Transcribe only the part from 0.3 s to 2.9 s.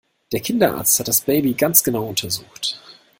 Der Kinderarzt hat das Baby ganz genau untersucht.